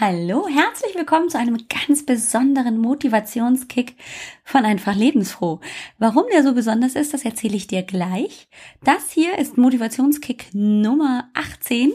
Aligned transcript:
Hallo, 0.00 0.48
herzlich 0.48 0.96
willkommen 0.96 1.28
zu 1.30 1.38
einem 1.38 1.68
ganz 1.68 2.04
besonderen 2.04 2.78
Motivationskick 2.78 3.94
von 4.42 4.64
Einfach 4.64 4.96
Lebensfroh. 4.96 5.60
Warum 5.98 6.24
der 6.32 6.42
so 6.42 6.52
besonders 6.52 6.96
ist, 6.96 7.14
das 7.14 7.24
erzähle 7.24 7.54
ich 7.54 7.68
dir 7.68 7.84
gleich. 7.84 8.48
Das 8.82 9.12
hier 9.12 9.38
ist 9.38 9.56
Motivationskick 9.56 10.52
Nummer 10.52 11.30
18 11.34 11.92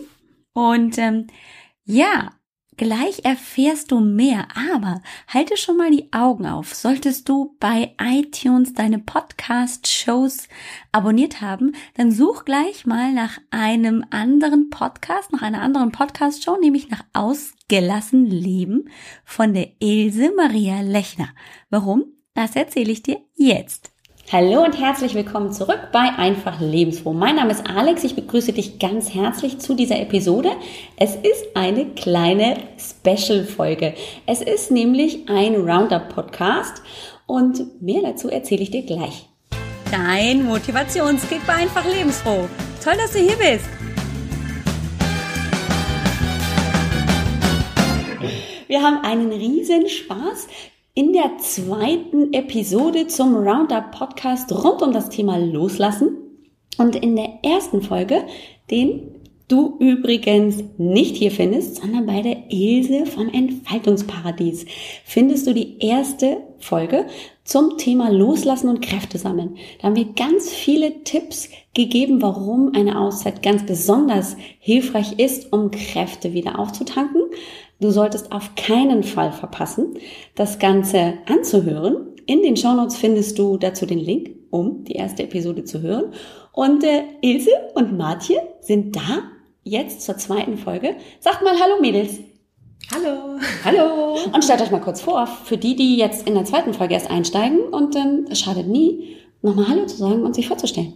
und 0.53 0.97
ähm, 0.97 1.27
ja, 1.83 2.31
Gleich 2.79 3.25
erfährst 3.25 3.91
du 3.91 3.99
mehr, 3.99 4.47
aber 4.55 5.01
halte 5.27 5.57
schon 5.57 5.75
mal 5.75 5.91
die 5.91 6.13
Augen 6.13 6.45
auf. 6.45 6.73
Solltest 6.73 7.27
du 7.27 7.57
bei 7.59 7.93
iTunes 8.01 8.73
deine 8.73 8.99
Podcast-Shows 8.99 10.47
abonniert 10.93 11.41
haben, 11.41 11.73
dann 11.95 12.09
such 12.13 12.45
gleich 12.45 12.85
mal 12.85 13.11
nach 13.11 13.37
einem 13.51 14.05
anderen 14.11 14.69
Podcast, 14.69 15.33
nach 15.33 15.41
einer 15.41 15.61
anderen 15.61 15.91
Podcast-Show, 15.91 16.55
nämlich 16.61 16.89
nach 16.89 17.03
Ausgelassen 17.11 18.25
Leben 18.25 18.87
von 19.25 19.53
der 19.53 19.71
Ilse 19.79 20.31
Maria 20.37 20.79
Lechner. 20.79 21.27
Warum? 21.69 22.05
Das 22.33 22.55
erzähle 22.55 22.93
ich 22.93 23.03
dir 23.03 23.19
jetzt. 23.35 23.91
Hallo 24.31 24.63
und 24.63 24.79
herzlich 24.79 25.15
willkommen 25.15 25.51
zurück 25.51 25.87
bei 25.91 26.01
Einfach 26.01 26.61
Lebensfroh. 26.61 27.13
Mein 27.13 27.37
Name 27.37 27.49
ist 27.49 27.67
Alex. 27.67 28.03
Ich 28.03 28.13
begrüße 28.13 28.53
dich 28.53 28.77
ganz 28.77 29.11
herzlich 29.11 29.57
zu 29.57 29.73
dieser 29.73 29.99
Episode. 29.99 30.51
Es 30.97 31.15
ist 31.15 31.55
eine 31.55 31.87
kleine 31.95 32.57
Special-Folge. 32.77 33.95
Es 34.27 34.43
ist 34.43 34.69
nämlich 34.69 35.27
ein 35.29 35.55
Roundup-Podcast 35.55 36.83
und 37.25 37.81
mehr 37.81 38.03
dazu 38.03 38.29
erzähle 38.29 38.61
ich 38.61 38.69
dir 38.69 38.83
gleich. 38.83 39.27
Dein 39.89 40.45
Motivationskick 40.45 41.43
bei 41.47 41.53
Einfach 41.53 41.91
Lebensfroh. 41.91 42.47
Toll, 42.83 42.97
dass 42.97 43.13
du 43.13 43.17
hier 43.17 43.35
bist. 43.35 43.65
Wir 48.67 48.83
haben 48.83 49.03
einen 49.03 49.31
riesen 49.31 49.89
Spaß 49.89 50.47
in 50.99 51.13
der 51.13 51.37
zweiten 51.37 52.33
Episode 52.33 53.07
zum 53.07 53.33
Roundup 53.33 53.91
Podcast 53.91 54.51
rund 54.51 54.81
um 54.81 54.91
das 54.91 55.07
Thema 55.07 55.37
Loslassen. 55.37 56.17
Und 56.77 56.97
in 56.97 57.15
der 57.15 57.39
ersten 57.41 57.81
Folge, 57.81 58.25
den 58.69 59.15
du 59.47 59.77
übrigens 59.79 60.61
nicht 60.77 61.15
hier 61.15 61.31
findest, 61.31 61.77
sondern 61.77 62.05
bei 62.05 62.21
der 62.21 62.51
Ilse 62.51 63.05
vom 63.05 63.29
Entfaltungsparadies, 63.29 64.65
findest 65.05 65.47
du 65.47 65.53
die 65.53 65.79
erste 65.79 66.43
Folge 66.59 67.05
zum 67.45 67.77
Thema 67.77 68.11
Loslassen 68.11 68.67
und 68.67 68.81
Kräfte 68.81 69.17
sammeln. 69.17 69.55
Da 69.79 69.87
haben 69.87 69.95
wir 69.95 70.13
ganz 70.13 70.49
viele 70.49 71.05
Tipps 71.05 71.47
gegeben, 71.73 72.21
warum 72.21 72.73
eine 72.75 72.99
Auszeit 72.99 73.41
ganz 73.41 73.65
besonders 73.65 74.35
hilfreich 74.59 75.17
ist, 75.17 75.53
um 75.53 75.71
Kräfte 75.71 76.33
wieder 76.33 76.59
aufzutanken. 76.59 77.21
Du 77.79 77.91
solltest 77.91 78.31
auf 78.31 78.55
keinen 78.55 79.03
Fall 79.03 79.31
verpassen, 79.31 79.97
das 80.35 80.59
Ganze 80.59 81.13
anzuhören. 81.27 82.07
In 82.25 82.41
den 82.41 82.57
Shownotes 82.57 82.97
findest 82.97 83.39
du 83.39 83.57
dazu 83.57 83.85
den 83.85 83.99
Link, 83.99 84.31
um 84.49 84.83
die 84.83 84.93
erste 84.93 85.23
Episode 85.23 85.63
zu 85.63 85.81
hören. 85.81 86.13
Und 86.51 86.83
äh, 86.83 87.03
Ilse 87.21 87.51
und 87.75 87.97
Martje 87.97 88.41
sind 88.59 88.95
da 88.95 89.23
jetzt 89.63 90.01
zur 90.01 90.17
zweiten 90.17 90.57
Folge. 90.57 90.95
Sagt 91.19 91.41
mal 91.41 91.53
Hallo 91.59 91.79
Mädels. 91.79 92.19
Hallo. 92.93 93.39
Hallo. 93.63 94.17
Und 94.33 94.43
stellt 94.43 94.61
euch 94.61 94.71
mal 94.71 94.81
kurz 94.81 95.01
vor, 95.01 95.27
für 95.27 95.57
die, 95.57 95.75
die 95.75 95.97
jetzt 95.97 96.27
in 96.27 96.33
der 96.33 96.45
zweiten 96.45 96.73
Folge 96.73 96.95
erst 96.95 97.11
einsteigen 97.11 97.59
und 97.71 97.95
ähm, 97.95 98.25
es 98.29 98.39
schadet 98.39 98.67
nie, 98.67 99.17
nochmal 99.43 99.67
Hallo 99.67 99.85
zu 99.85 99.97
sagen 99.97 100.23
und 100.23 100.33
sich 100.33 100.47
vorzustellen. 100.47 100.93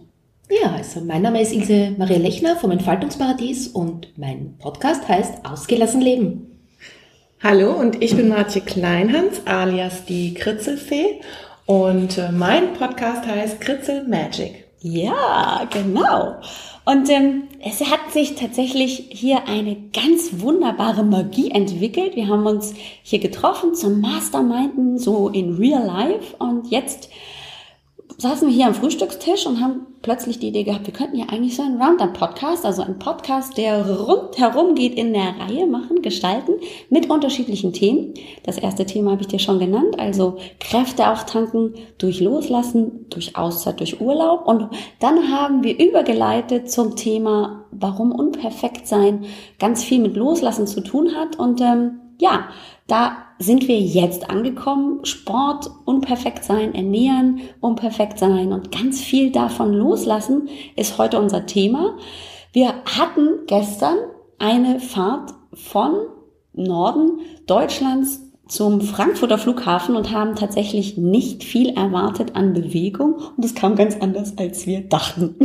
Ja, 0.50 0.72
also 0.72 1.00
mein 1.00 1.22
Name 1.22 1.40
ist 1.40 1.52
Ilse 1.52 1.94
Maria 1.96 2.18
Lechner 2.18 2.56
vom 2.56 2.72
Entfaltungsparadies 2.72 3.68
und 3.68 4.08
mein 4.18 4.56
Podcast 4.58 5.06
heißt 5.06 5.44
Ausgelassen 5.44 6.00
Leben. 6.00 6.53
Hallo 7.46 7.72
und 7.72 8.02
ich 8.02 8.16
bin 8.16 8.30
Martje 8.30 8.62
Kleinhans 8.62 9.42
alias 9.44 10.06
die 10.06 10.32
Kritzelfee 10.32 11.20
und 11.66 12.16
äh, 12.16 12.32
mein 12.32 12.72
Podcast 12.72 13.26
heißt 13.26 13.60
Kritzel 13.60 14.08
Magic. 14.08 14.64
Ja, 14.80 15.68
genau. 15.70 16.36
Und 16.86 17.10
ähm, 17.10 17.42
es 17.62 17.82
hat 17.82 18.12
sich 18.14 18.36
tatsächlich 18.36 19.08
hier 19.10 19.46
eine 19.46 19.76
ganz 19.92 20.40
wunderbare 20.40 21.04
Magie 21.04 21.50
entwickelt. 21.50 22.16
Wir 22.16 22.28
haben 22.28 22.46
uns 22.46 22.72
hier 23.02 23.18
getroffen 23.18 23.74
zum 23.74 24.00
Masterminden, 24.00 24.96
so 24.96 25.28
in 25.28 25.56
Real 25.56 25.84
Life. 25.84 26.34
Und 26.38 26.70
jetzt 26.70 27.10
saßen 28.16 28.48
wir 28.48 28.54
hier 28.54 28.68
am 28.68 28.74
Frühstückstisch 28.74 29.44
und 29.44 29.60
haben 29.60 29.86
plötzlich 30.04 30.38
die 30.38 30.48
Idee 30.48 30.64
gehabt, 30.64 30.86
wir 30.86 30.92
könnten 30.92 31.16
ja 31.16 31.26
eigentlich 31.30 31.56
so 31.56 31.62
einen 31.62 31.80
Roundup-Podcast, 31.82 32.66
also 32.66 32.82
einen 32.82 32.98
Podcast, 32.98 33.56
der 33.56 33.88
rundherum 33.90 34.74
geht 34.74 34.94
in 34.94 35.14
der 35.14 35.34
Reihe 35.40 35.66
machen, 35.66 36.02
gestalten, 36.02 36.52
mit 36.90 37.08
unterschiedlichen 37.08 37.72
Themen. 37.72 38.12
Das 38.44 38.58
erste 38.58 38.84
Thema 38.84 39.12
habe 39.12 39.22
ich 39.22 39.28
dir 39.28 39.38
schon 39.38 39.58
genannt, 39.58 39.98
also 39.98 40.36
Kräfte 40.60 41.08
auftanken 41.08 41.74
durch 41.96 42.20
Loslassen, 42.20 43.06
durch 43.08 43.34
Auszeit, 43.34 43.80
durch 43.80 44.02
Urlaub. 44.02 44.46
Und 44.46 44.68
dann 45.00 45.32
haben 45.32 45.64
wir 45.64 45.78
übergeleitet 45.78 46.70
zum 46.70 46.96
Thema, 46.96 47.64
warum 47.70 48.12
unperfekt 48.12 48.86
sein 48.86 49.24
ganz 49.58 49.82
viel 49.82 50.00
mit 50.00 50.16
Loslassen 50.16 50.66
zu 50.66 50.82
tun 50.82 51.14
hat. 51.16 51.38
Und 51.38 51.62
ähm, 51.62 52.00
ja, 52.20 52.48
da 52.86 53.23
sind 53.38 53.68
wir 53.68 53.78
jetzt 53.78 54.30
angekommen. 54.30 55.04
Sport, 55.04 55.70
unperfekt 55.84 56.44
sein, 56.44 56.74
ernähren, 56.74 57.40
unperfekt 57.60 58.18
sein 58.18 58.52
und 58.52 58.72
ganz 58.72 59.00
viel 59.00 59.30
davon 59.32 59.72
loslassen 59.72 60.48
ist 60.76 60.98
heute 60.98 61.18
unser 61.18 61.46
Thema. 61.46 61.96
Wir 62.52 62.74
hatten 62.84 63.46
gestern 63.46 63.96
eine 64.38 64.80
Fahrt 64.80 65.32
von 65.52 65.94
Norden 66.52 67.20
Deutschlands 67.46 68.20
zum 68.46 68.80
Frankfurter 68.82 69.38
Flughafen 69.38 69.96
und 69.96 70.10
haben 70.12 70.36
tatsächlich 70.36 70.96
nicht 70.96 71.44
viel 71.44 71.70
erwartet 71.70 72.36
an 72.36 72.52
Bewegung 72.52 73.14
und 73.36 73.44
es 73.44 73.54
kam 73.54 73.74
ganz 73.74 73.96
anders, 74.00 74.36
als 74.36 74.66
wir 74.66 74.82
dachten. 74.82 75.36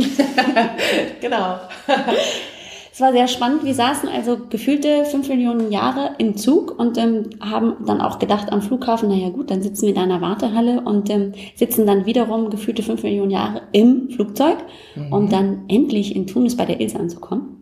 genau. 1.20 1.58
Es 3.00 3.06
war 3.06 3.12
sehr 3.12 3.28
spannend. 3.28 3.64
Wir 3.64 3.72
saßen 3.72 4.10
also 4.10 4.36
gefühlte 4.50 5.06
fünf 5.06 5.30
Millionen 5.30 5.72
Jahre 5.72 6.16
im 6.18 6.36
Zug 6.36 6.78
und 6.78 6.98
ähm, 6.98 7.30
haben 7.40 7.76
dann 7.86 8.02
auch 8.02 8.18
gedacht 8.18 8.52
am 8.52 8.60
Flughafen, 8.60 9.08
naja 9.08 9.30
gut, 9.30 9.50
dann 9.50 9.62
sitzen 9.62 9.86
wir 9.86 9.94
da 9.94 10.02
in 10.02 10.10
der 10.10 10.20
Wartehalle 10.20 10.82
und 10.82 11.08
ähm, 11.08 11.32
sitzen 11.54 11.86
dann 11.86 12.04
wiederum 12.04 12.50
gefühlte 12.50 12.82
fünf 12.82 13.02
Millionen 13.02 13.30
Jahre 13.30 13.62
im 13.72 14.10
Flugzeug, 14.10 14.58
mhm. 14.96 15.12
um 15.14 15.30
dann 15.30 15.64
endlich 15.68 16.14
in 16.14 16.26
Tunis 16.26 16.58
bei 16.58 16.66
der 16.66 16.78
Ilse 16.78 17.00
anzukommen. 17.00 17.59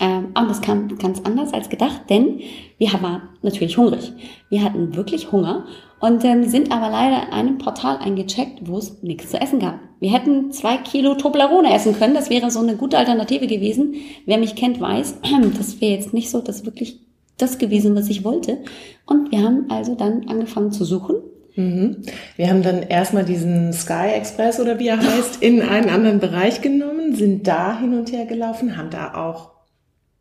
Ähm, 0.00 0.28
und 0.34 0.48
das 0.48 0.60
kam 0.60 0.96
ganz 0.98 1.20
anders 1.24 1.52
als 1.52 1.68
gedacht, 1.68 2.02
denn 2.08 2.40
wir 2.78 2.92
waren 3.02 3.22
natürlich 3.42 3.76
hungrig. 3.76 4.12
Wir 4.48 4.62
hatten 4.62 4.94
wirklich 4.94 5.32
Hunger 5.32 5.66
und 6.00 6.24
ähm, 6.24 6.44
sind 6.44 6.70
aber 6.70 6.90
leider 6.90 7.26
in 7.26 7.32
einem 7.32 7.58
Portal 7.58 7.98
eingecheckt, 7.98 8.68
wo 8.68 8.78
es 8.78 9.02
nichts 9.02 9.30
zu 9.30 9.40
essen 9.40 9.58
gab. 9.58 9.80
Wir 10.00 10.12
hätten 10.12 10.52
zwei 10.52 10.76
Kilo 10.76 11.14
Toblerone 11.14 11.74
essen 11.74 11.96
können, 11.98 12.14
das 12.14 12.30
wäre 12.30 12.50
so 12.50 12.60
eine 12.60 12.76
gute 12.76 12.98
Alternative 12.98 13.46
gewesen. 13.46 13.94
Wer 14.26 14.38
mich 14.38 14.54
kennt, 14.54 14.80
weiß, 14.80 15.18
das 15.58 15.80
wäre 15.80 15.94
jetzt 15.94 16.14
nicht 16.14 16.30
so 16.30 16.40
das 16.40 16.64
wirklich 16.64 17.00
das 17.36 17.58
gewesen, 17.58 17.94
was 17.96 18.08
ich 18.08 18.24
wollte. 18.24 18.58
Und 19.06 19.32
wir 19.32 19.42
haben 19.42 19.66
also 19.68 19.94
dann 19.94 20.28
angefangen 20.28 20.72
zu 20.72 20.84
suchen. 20.84 21.16
Mhm. 21.56 22.02
Wir 22.36 22.50
haben 22.50 22.62
dann 22.62 22.82
erstmal 22.82 23.24
diesen 23.24 23.72
Sky 23.72 24.12
Express 24.14 24.60
oder 24.60 24.78
wie 24.78 24.88
er 24.88 24.98
heißt, 24.98 25.42
in 25.42 25.62
einen 25.62 25.88
anderen 25.88 26.20
Bereich 26.20 26.60
genommen, 26.60 27.16
sind 27.16 27.48
da 27.48 27.78
hin 27.78 27.94
und 27.94 28.12
her 28.12 28.26
gelaufen, 28.26 28.76
haben 28.76 28.90
da 28.90 29.14
auch 29.14 29.57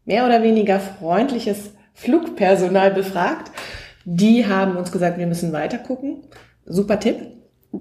mehr 0.08 0.26
oder 0.26 0.42
weniger 0.42 0.80
freundliches 0.80 1.74
Flugpersonal 1.94 2.92
befragt. 2.92 3.52
Die 4.06 4.48
haben 4.48 4.78
uns 4.78 4.92
gesagt, 4.92 5.20
wir 5.20 5.28
müssen 5.28 5.54
weiter 5.54 5.78
gucken. 5.78 6.24
Super 6.66 7.00
Tipp. 7.00 7.18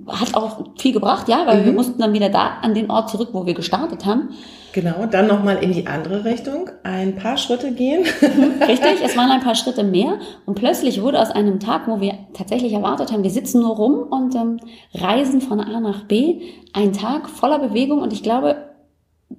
Hat 0.08 0.34
auch 0.34 0.72
viel 0.76 0.92
gebracht, 0.92 1.28
ja, 1.28 1.46
weil 1.46 1.60
mhm. 1.60 1.64
wir 1.66 1.72
mussten 1.72 2.00
dann 2.00 2.12
wieder 2.12 2.28
da 2.28 2.58
an 2.60 2.74
den 2.74 2.90
Ort 2.90 3.08
zurück, 3.08 3.28
wo 3.32 3.46
wir 3.46 3.54
gestartet 3.54 4.04
haben. 4.04 4.30
Genau, 4.72 5.06
dann 5.06 5.28
nochmal 5.28 5.62
in 5.62 5.72
die 5.72 5.86
andere 5.86 6.24
Richtung, 6.24 6.68
ein 6.82 7.14
paar 7.14 7.38
Schritte 7.38 7.72
gehen. 7.72 8.04
Richtig, 8.68 9.00
es 9.02 9.16
waren 9.16 9.30
ein 9.30 9.40
paar 9.40 9.54
Schritte 9.54 9.84
mehr 9.84 10.18
und 10.44 10.56
plötzlich 10.56 11.00
wurde 11.00 11.20
aus 11.20 11.30
einem 11.30 11.60
Tag, 11.60 11.86
wo 11.86 12.00
wir 12.00 12.14
tatsächlich 12.34 12.72
erwartet 12.72 13.12
haben, 13.12 13.22
wir 13.22 13.30
sitzen 13.30 13.62
nur 13.62 13.76
rum 13.76 14.02
und 14.10 14.34
ähm, 14.34 14.58
reisen 14.92 15.40
von 15.40 15.60
A 15.60 15.80
nach 15.80 16.04
B, 16.04 16.42
ein 16.74 16.92
Tag 16.92 17.30
voller 17.30 17.60
Bewegung 17.60 18.02
und 18.02 18.12
ich 18.12 18.22
glaube, 18.22 18.65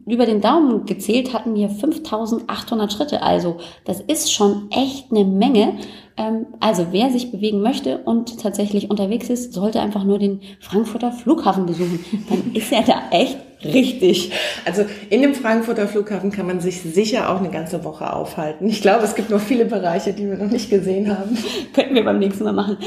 über 0.07 0.25
den 0.25 0.41
Daumen 0.41 0.85
gezählt 0.85 1.33
hatten 1.33 1.53
wir 1.53 1.69
5800 1.69 2.93
Schritte. 2.93 3.21
Also 3.21 3.57
das 3.85 3.99
ist 3.99 4.31
schon 4.31 4.69
echt 4.71 5.11
eine 5.11 5.25
Menge. 5.25 5.73
Ähm, 6.15 6.47
also 6.59 6.87
wer 6.91 7.11
sich 7.11 7.31
bewegen 7.31 7.61
möchte 7.61 7.99
und 7.99 8.41
tatsächlich 8.41 8.89
unterwegs 8.89 9.29
ist, 9.29 9.53
sollte 9.53 9.81
einfach 9.81 10.03
nur 10.03 10.17
den 10.17 10.41
Frankfurter 10.59 11.11
Flughafen 11.11 11.65
besuchen. 11.65 11.99
Dann 12.29 12.51
ist 12.53 12.71
er 12.71 12.83
da 12.83 13.01
echt 13.11 13.37
richtig. 13.63 14.31
Also 14.65 14.85
in 15.09 15.21
dem 15.21 15.35
Frankfurter 15.35 15.87
Flughafen 15.87 16.31
kann 16.31 16.47
man 16.47 16.59
sich 16.59 16.81
sicher 16.81 17.29
auch 17.29 17.39
eine 17.39 17.49
ganze 17.49 17.83
Woche 17.83 18.13
aufhalten. 18.13 18.67
Ich 18.67 18.81
glaube, 18.81 19.03
es 19.03 19.15
gibt 19.15 19.29
noch 19.29 19.41
viele 19.41 19.65
Bereiche, 19.65 20.13
die 20.13 20.27
wir 20.27 20.37
noch 20.37 20.51
nicht 20.51 20.69
gesehen 20.69 21.15
haben. 21.17 21.37
Könnten 21.73 21.95
wir 21.95 22.05
beim 22.05 22.19
nächsten 22.19 22.45
Mal 22.45 22.53
machen. 22.53 22.77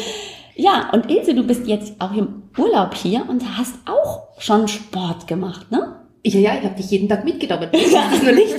Ja, 0.57 0.91
und 0.93 1.11
Ilse, 1.11 1.35
du 1.35 1.43
bist 1.43 1.67
jetzt 1.67 1.95
auch 2.01 2.13
im 2.13 2.43
Urlaub 2.59 2.95
hier 2.95 3.25
und 3.29 3.43
hast 3.57 3.75
auch 3.87 4.25
schon 4.39 4.69
Sport 4.69 5.27
gemacht, 5.27 5.71
ne? 5.71 6.00
Ja, 6.23 6.39
ja, 6.39 6.55
ich 6.59 6.65
habe 6.65 6.75
dich 6.75 6.91
jeden 6.91 7.09
Tag 7.09 7.25
mitgenommen. 7.25 7.69
Das 7.73 8.13
ist 8.13 8.23
nur 8.23 8.33
nicht. 8.33 8.55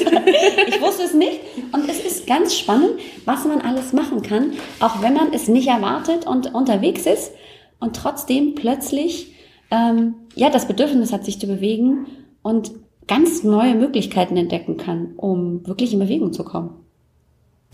ich 0.67 0.81
wusste 0.81 1.03
es 1.03 1.13
nicht. 1.13 1.39
Und 1.71 1.87
es 1.89 1.99
ist 1.99 2.25
ganz 2.27 2.57
spannend, 2.57 2.93
was 3.25 3.45
man 3.45 3.61
alles 3.61 3.93
machen 3.93 4.21
kann, 4.21 4.53
auch 4.79 5.01
wenn 5.01 5.13
man 5.13 5.33
es 5.33 5.47
nicht 5.47 5.67
erwartet 5.67 6.25
und 6.25 6.53
unterwegs 6.53 7.05
ist 7.05 7.31
und 7.79 7.95
trotzdem 7.95 8.55
plötzlich 8.55 9.33
ähm, 9.69 10.15
ja 10.35 10.49
das 10.49 10.67
Bedürfnis 10.67 11.13
hat, 11.13 11.25
sich 11.25 11.39
zu 11.39 11.47
bewegen 11.47 12.07
und 12.41 12.71
ganz 13.07 13.43
neue 13.43 13.75
Möglichkeiten 13.75 14.37
entdecken 14.37 14.77
kann, 14.77 15.13
um 15.17 15.65
wirklich 15.67 15.93
in 15.93 15.99
Bewegung 15.99 16.33
zu 16.33 16.43
kommen. 16.43 16.75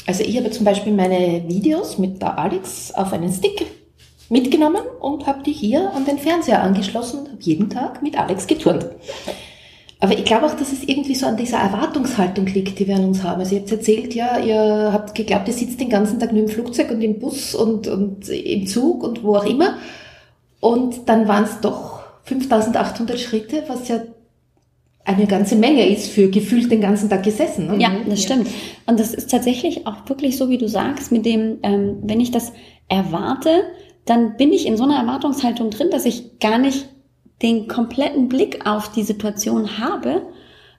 Also 0.06 0.24
ich 0.24 0.38
habe 0.38 0.50
zum 0.51 0.66
Beispiel 0.66 0.94
meine 0.94 1.44
Videos 1.48 1.98
mit 1.98 2.22
der 2.22 2.38
Alex 2.39 2.94
auf 2.94 3.13
einen 3.13 3.31
Stick 3.31 3.66
mitgenommen 4.30 4.81
und 5.00 5.28
habe 5.28 5.44
die 5.44 5.51
hier 5.51 5.94
an 5.94 6.06
den 6.06 6.18
Fernseher 6.18 6.62
angeschlossen 6.62 7.19
und 7.19 7.28
habe 7.30 7.42
jeden 7.42 7.69
Tag 7.69 8.01
mit 8.01 8.18
Alex 8.18 8.48
geturnt. 8.48 8.86
Aber 9.99 10.13
ich 10.13 10.25
glaube 10.25 10.45
auch, 10.45 10.53
dass 10.53 10.71
es 10.71 10.83
irgendwie 10.83 11.15
so 11.15 11.25
an 11.25 11.38
dieser 11.38 11.57
Erwartungshaltung 11.57 12.45
liegt, 12.45 12.77
die 12.77 12.88
wir 12.88 12.95
an 12.95 13.05
uns 13.05 13.23
haben. 13.23 13.39
Also 13.39 13.55
ihr 13.55 13.61
habt 13.61 13.71
erzählt, 13.71 14.13
ja, 14.13 14.38
ihr 14.38 14.91
habt 14.94 15.15
geglaubt, 15.15 15.47
ihr 15.47 15.53
sitzt 15.53 15.79
den 15.79 15.89
ganzen 15.89 16.19
Tag 16.19 16.31
nur 16.33 16.44
im 16.44 16.49
Flugzeug 16.49 16.91
und 16.91 17.01
im 17.01 17.19
Bus 17.19 17.55
und, 17.55 17.88
und 17.88 18.29
im 18.29 18.67
Zug 18.67 19.03
und 19.03 19.23
wo 19.23 19.35
auch 19.35 19.45
immer. 19.45 19.77
Und 20.59 21.09
dann 21.09 21.27
waren 21.27 21.45
es 21.45 21.59
doch 21.61 22.01
5800 22.23 23.19
Schritte, 23.19 23.63
was 23.67 23.88
ja 23.88 24.01
eine 25.03 25.25
ganze 25.25 25.55
Menge 25.55 25.88
ist 25.88 26.09
für 26.09 26.29
gefühlt 26.29 26.69
den 26.69 26.81
ganzen 26.81 27.09
Tag 27.09 27.23
gesessen. 27.23 27.67
Ne? 27.67 27.81
Ja, 27.81 27.91
das 28.07 28.21
stimmt. 28.21 28.47
Und 28.85 29.00
das 29.00 29.13
ist 29.13 29.31
tatsächlich 29.31 29.88
auch 29.88 30.07
wirklich 30.07 30.38
so, 30.38 30.50
wie 30.50 30.57
du 30.57 30.67
sagst, 30.67 31.11
mit 31.11 31.25
dem, 31.25 31.59
ähm, 31.63 32.00
wenn 32.03 32.19
ich 32.19 32.29
das 32.29 32.51
erwarte, 32.89 33.63
dann 34.05 34.35
bin 34.35 34.51
ich 34.51 34.67
in 34.67 34.75
so 34.75 34.83
einer 34.83 34.97
Erwartungshaltung 34.97 35.69
drin, 35.69 35.89
dass 35.91 36.05
ich 36.05 36.39
gar 36.39 36.57
nicht 36.57 36.89
den 37.42 37.68
kompletten 37.68 38.30
Blick 38.30 38.66
auf 38.66 38.92
die 38.92 39.04
Situation 39.04 39.80
habe. 39.80 40.24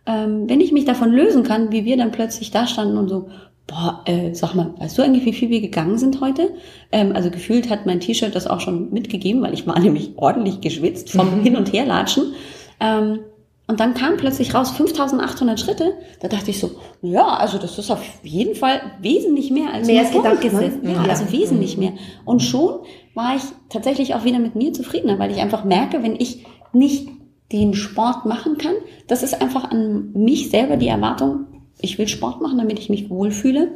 Ähm, 0.07 0.49
wenn 0.49 0.61
ich 0.61 0.73
mich 0.73 0.85
davon 0.85 1.13
lösen 1.13 1.43
kann, 1.43 1.71
wie 1.71 1.85
wir 1.85 1.97
dann 1.97 2.13
plötzlich 2.13 2.51
da 2.51 2.67
standen 2.67 2.97
und 2.97 3.09
so, 3.09 3.29
boah, 3.67 4.03
äh, 4.07 4.35
sag 4.35 4.55
mal, 4.55 4.75
weißt 4.79 4.99
du 4.99 5.03
eigentlich, 5.03 5.25
wie 5.27 5.33
viel 5.33 5.51
wir 5.51 5.61
gegangen 5.61 5.99
sind 5.99 6.21
heute? 6.21 6.51
Ähm, 6.91 7.13
also 7.15 7.31
gefühlt 7.31 7.71
hat 7.71 7.87
mein 7.87 8.01
T-Shirt 8.01 8.35
das 8.35 8.47
auch 8.47 8.61
schon 8.61 8.91
mitgegeben, 8.91 9.43
weil 9.43 9.55
ich 9.55 9.67
war 9.67 9.79
nämlich 9.81 10.13
ordentlich 10.17 10.61
geschwitzt 10.61 11.11
vom 11.11 11.41
Hin- 11.43 11.57
und 11.57 11.73
Herlatschen. 11.73 12.33
Ähm, 12.81 13.21
und 13.69 13.81
dann 13.81 13.93
kam 13.93 14.17
plötzlich 14.17 14.55
raus 14.55 14.71
5800 14.71 15.61
Schritte. 15.61 15.93
Da 16.21 16.29
dachte 16.29 16.51
ich 16.51 16.59
so, 16.59 16.71
ja, 17.03 17.27
also 17.27 17.59
das 17.59 17.79
ist 17.79 17.91
auf 17.91 18.03
jeden 18.23 18.55
Fall 18.55 18.81
wesentlich 19.03 19.51
mehr 19.51 19.75
als 19.75 19.87
mehr 19.87 20.01
als 20.01 20.11
gedacht. 20.11 20.43
Ne? 20.43 20.81
Ja, 20.83 20.91
ja, 20.91 21.03
also 21.03 21.31
wesentlich 21.31 21.77
mhm. 21.77 21.85
mehr. 21.85 21.93
Und 22.25 22.43
schon 22.43 22.81
war 23.15 23.37
ich 23.37 23.43
tatsächlich 23.69 24.15
auch 24.15 24.25
wieder 24.25 24.39
mit 24.39 24.57
mir 24.57 24.73
zufriedener, 24.73 25.19
weil 25.19 25.31
ich 25.31 25.37
einfach 25.37 25.65
merke, 25.65 26.03
wenn 26.03 26.17
ich 26.17 26.47
nicht 26.73 27.09
den 27.53 27.75
Sport 27.75 28.25
machen 28.25 28.57
kann, 28.57 28.75
das 29.07 29.23
ist 29.23 29.41
einfach 29.41 29.71
an 29.71 30.13
mich 30.15 30.49
selber 30.49 30.79
die 30.79 30.89
Erwartung, 30.89 31.45
ich 31.81 31.99
will 31.99 32.09
Sport 32.09 32.41
machen, 32.41 32.57
damit 32.57 32.79
ich 32.79 32.89
mich 32.89 33.11
wohlfühle. 33.11 33.71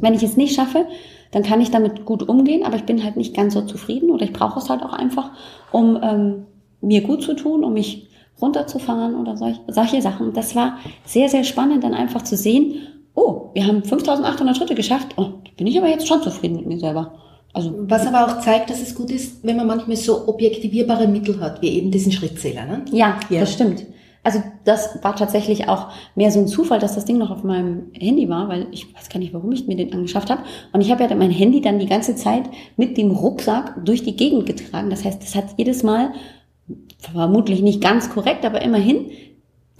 Wenn 0.00 0.14
ich 0.14 0.22
es 0.22 0.38
nicht 0.38 0.54
schaffe, 0.54 0.86
dann 1.30 1.42
kann 1.42 1.60
ich 1.60 1.70
damit 1.70 2.06
gut 2.06 2.26
umgehen, 2.26 2.64
aber 2.64 2.76
ich 2.76 2.84
bin 2.84 3.04
halt 3.04 3.16
nicht 3.16 3.34
ganz 3.34 3.52
so 3.52 3.62
zufrieden 3.62 4.10
oder 4.10 4.24
ich 4.24 4.32
brauche 4.32 4.60
es 4.60 4.70
halt 4.70 4.82
auch 4.82 4.94
einfach, 4.94 5.32
um 5.72 5.98
ähm, 6.02 6.46
mir 6.80 7.02
gut 7.02 7.22
zu 7.22 7.34
tun, 7.34 7.64
um 7.64 7.74
mich 7.74 8.09
runterzufahren 8.40 9.14
oder 9.14 9.36
solch, 9.36 9.60
solche 9.68 10.02
Sachen. 10.02 10.32
Das 10.32 10.54
war 10.54 10.78
sehr, 11.04 11.28
sehr 11.28 11.44
spannend, 11.44 11.84
dann 11.84 11.94
einfach 11.94 12.22
zu 12.22 12.36
sehen, 12.36 12.74
oh, 13.14 13.50
wir 13.54 13.66
haben 13.66 13.82
5800 13.82 14.56
Schritte 14.56 14.74
geschafft. 14.74 15.14
Oh, 15.16 15.26
bin 15.56 15.66
ich 15.66 15.78
aber 15.78 15.88
jetzt 15.88 16.06
schon 16.06 16.22
zufrieden 16.22 16.56
mit 16.56 16.66
mir 16.66 16.78
selber. 16.78 17.14
Also, 17.52 17.74
Was 17.88 18.06
aber 18.06 18.26
auch 18.26 18.40
zeigt, 18.40 18.70
dass 18.70 18.80
es 18.80 18.94
gut 18.94 19.10
ist, 19.10 19.44
wenn 19.44 19.56
man 19.56 19.66
manchmal 19.66 19.96
so 19.96 20.28
objektivierbare 20.28 21.08
Mittel 21.08 21.40
hat, 21.40 21.60
wie 21.62 21.70
eben 21.70 21.90
diesen 21.90 22.12
Schrittzähler. 22.12 22.64
Ne? 22.64 22.84
Ja, 22.92 23.18
ja, 23.28 23.40
das 23.40 23.52
stimmt. 23.52 23.86
Also 24.22 24.42
das 24.64 25.02
war 25.02 25.16
tatsächlich 25.16 25.68
auch 25.68 25.88
mehr 26.14 26.30
so 26.30 26.40
ein 26.40 26.46
Zufall, 26.46 26.78
dass 26.78 26.94
das 26.94 27.06
Ding 27.06 27.16
noch 27.16 27.30
auf 27.30 27.42
meinem 27.42 27.90
Handy 27.94 28.28
war, 28.28 28.48
weil 28.48 28.66
ich 28.70 28.94
weiß 28.94 29.08
gar 29.08 29.18
nicht, 29.18 29.32
warum 29.32 29.50
ich 29.52 29.66
mir 29.66 29.76
den 29.76 29.94
angeschafft 29.94 30.28
habe. 30.28 30.42
Und 30.72 30.82
ich 30.82 30.90
habe 30.90 31.02
ja 31.02 31.14
mein 31.14 31.30
Handy 31.30 31.62
dann 31.62 31.78
die 31.78 31.86
ganze 31.86 32.14
Zeit 32.14 32.44
mit 32.76 32.98
dem 32.98 33.12
Rucksack 33.12 33.82
durch 33.84 34.02
die 34.02 34.16
Gegend 34.16 34.44
getragen. 34.44 34.90
Das 34.90 35.04
heißt, 35.04 35.22
es 35.22 35.34
hat 35.34 35.46
jedes 35.56 35.82
Mal 35.82 36.12
vermutlich 37.00 37.62
nicht 37.62 37.80
ganz 37.80 38.10
korrekt, 38.10 38.44
aber 38.44 38.62
immerhin 38.62 39.10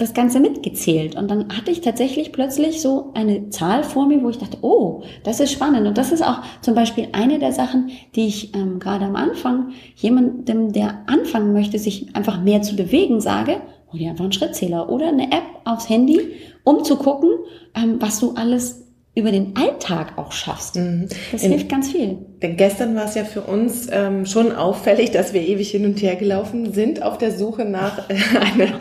das 0.00 0.14
Ganze 0.14 0.40
mitgezählt. 0.40 1.14
Und 1.14 1.30
dann 1.30 1.56
hatte 1.56 1.70
ich 1.70 1.82
tatsächlich 1.82 2.32
plötzlich 2.32 2.80
so 2.80 3.10
eine 3.14 3.50
Zahl 3.50 3.84
vor 3.84 4.06
mir, 4.06 4.22
wo 4.22 4.30
ich 4.30 4.38
dachte, 4.38 4.58
oh, 4.62 5.02
das 5.24 5.40
ist 5.40 5.52
spannend. 5.52 5.86
Und 5.86 5.98
das 5.98 6.10
ist 6.10 6.26
auch 6.26 6.40
zum 6.62 6.74
Beispiel 6.74 7.08
eine 7.12 7.38
der 7.38 7.52
Sachen, 7.52 7.90
die 8.14 8.26
ich 8.26 8.54
ähm, 8.54 8.78
gerade 8.78 9.04
am 9.04 9.16
Anfang 9.16 9.72
jemandem, 9.96 10.72
der 10.72 11.04
anfangen 11.06 11.52
möchte, 11.52 11.78
sich 11.78 12.14
einfach 12.16 12.40
mehr 12.40 12.62
zu 12.62 12.76
bewegen, 12.76 13.20
sage, 13.20 13.60
hol 13.92 13.98
dir 13.98 14.10
einfach 14.10 14.24
einen 14.24 14.32
Schrittzähler 14.32 14.88
oder 14.88 15.08
eine 15.08 15.30
App 15.32 15.44
aufs 15.64 15.88
Handy, 15.88 16.20
um 16.64 16.82
zu 16.84 16.96
gucken, 16.96 17.30
ähm, 17.74 17.96
was 18.00 18.20
du 18.20 18.32
alles 18.32 18.89
über 19.14 19.32
den 19.32 19.56
Alltag 19.56 20.16
auch 20.18 20.30
schaffst. 20.30 20.76
Mhm. 20.76 21.08
Das 21.32 21.42
In, 21.42 21.50
hilft 21.50 21.68
ganz 21.68 21.90
viel. 21.90 22.18
Denn 22.42 22.56
gestern 22.56 22.94
war 22.94 23.06
es 23.06 23.16
ja 23.16 23.24
für 23.24 23.40
uns 23.40 23.88
ähm, 23.90 24.24
schon 24.24 24.52
auffällig, 24.52 25.10
dass 25.10 25.32
wir 25.32 25.42
ewig 25.42 25.70
hin 25.70 25.84
und 25.84 26.00
her 26.00 26.14
gelaufen 26.14 26.72
sind 26.72 27.02
auf 27.02 27.18
der 27.18 27.32
Suche 27.32 27.64
nach 27.64 28.08
äh, 28.08 28.14
eine, 28.54 28.74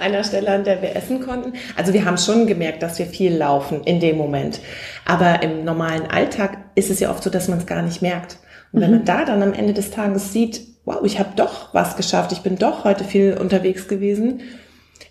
einer 0.00 0.24
Stelle, 0.24 0.50
an 0.50 0.64
der 0.64 0.82
wir 0.82 0.96
essen 0.96 1.20
konnten. 1.20 1.52
Also 1.76 1.92
wir 1.92 2.04
haben 2.04 2.18
schon 2.18 2.46
gemerkt, 2.46 2.82
dass 2.82 2.98
wir 2.98 3.06
viel 3.06 3.34
laufen 3.34 3.82
in 3.84 4.00
dem 4.00 4.16
Moment. 4.16 4.60
Aber 5.04 5.42
im 5.42 5.64
normalen 5.64 6.08
Alltag 6.08 6.58
ist 6.74 6.90
es 6.90 6.98
ja 6.98 7.10
oft 7.10 7.22
so, 7.22 7.30
dass 7.30 7.48
man 7.48 7.58
es 7.58 7.66
gar 7.66 7.82
nicht 7.82 8.02
merkt. 8.02 8.38
Und 8.72 8.80
wenn 8.80 8.90
mhm. 8.90 8.96
man 8.96 9.04
da 9.04 9.24
dann 9.24 9.42
am 9.42 9.52
Ende 9.52 9.72
des 9.72 9.92
Tages 9.92 10.32
sieht, 10.32 10.62
wow, 10.84 10.98
ich 11.04 11.20
habe 11.20 11.30
doch 11.36 11.72
was 11.72 11.96
geschafft, 11.96 12.32
ich 12.32 12.40
bin 12.40 12.56
doch 12.56 12.82
heute 12.82 13.04
viel 13.04 13.38
unterwegs 13.40 13.86
gewesen, 13.86 14.40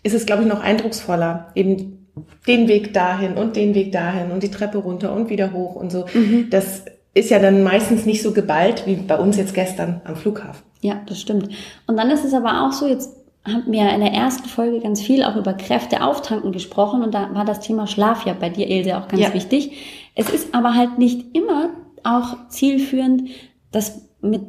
ist 0.04 0.14
es, 0.14 0.26
glaube 0.26 0.44
ich, 0.44 0.50
noch 0.50 0.62
eindrucksvoller, 0.62 1.52
eben 1.56 2.03
den 2.48 2.68
Weg 2.68 2.94
dahin 2.94 3.34
und 3.34 3.56
den 3.56 3.74
Weg 3.74 3.92
dahin 3.92 4.32
und 4.32 4.44
die 4.44 4.52
Treppe 4.52 4.78
runter 4.78 5.14
und 5.14 5.30
wieder 5.30 5.52
hoch 5.52 5.76
und 5.76 5.92
so. 5.92 6.06
Mhm. 6.14 6.48
Das 6.50 6.86
ist 7.14 7.30
ja 7.30 7.40
dann 7.40 7.64
meistens 7.64 8.06
nicht 8.06 8.22
so 8.22 8.34
geballt 8.34 8.86
wie 8.86 8.96
bei 8.96 9.18
uns 9.18 9.38
jetzt 9.38 9.54
gestern 9.54 10.02
am 10.06 10.16
Flughafen. 10.16 10.64
Ja, 10.82 11.02
das 11.08 11.22
stimmt. 11.22 11.50
Und 11.88 11.98
dann 11.98 12.10
ist 12.10 12.26
es 12.26 12.34
aber 12.34 12.66
auch 12.66 12.72
so, 12.72 12.88
jetzt 12.88 13.16
haben 13.46 13.72
wir 13.72 13.90
in 13.90 14.02
der 14.02 14.14
ersten 14.14 14.48
Folge 14.48 14.80
ganz 14.80 15.02
viel 15.02 15.24
auch 15.24 15.36
über 15.36 15.54
Kräfte 15.54 16.02
auftanken 16.02 16.52
gesprochen 16.52 17.04
und 17.04 17.14
da 17.14 17.34
war 17.34 17.46
das 17.46 17.60
Thema 17.60 17.88
Schlaf 17.88 18.26
ja 18.26 18.34
bei 18.34 18.50
dir, 18.50 18.70
Ilse, 18.70 18.98
auch 18.98 19.08
ganz 19.08 19.22
ja. 19.22 19.34
wichtig. 19.34 19.72
Es 20.16 20.30
ist 20.30 20.54
aber 20.56 20.76
halt 20.76 20.98
nicht 20.98 21.36
immer 21.36 21.70
auch 22.04 22.48
zielführend, 22.50 23.30
das 23.72 24.02
mit 24.22 24.42